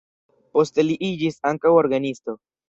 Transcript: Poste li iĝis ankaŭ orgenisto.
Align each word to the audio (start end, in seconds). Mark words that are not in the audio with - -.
Poste 0.57 0.85
li 0.87 0.95
iĝis 1.09 1.37
ankaŭ 1.51 1.75
orgenisto. 1.83 2.37